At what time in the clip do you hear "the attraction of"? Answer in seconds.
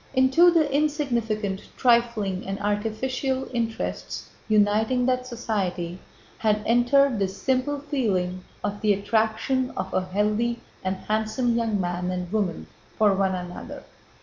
8.81-9.93